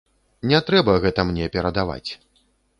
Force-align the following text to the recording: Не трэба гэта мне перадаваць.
Не 0.51 0.61
трэба 0.69 0.95
гэта 1.05 1.27
мне 1.29 1.53
перадаваць. 1.59 2.05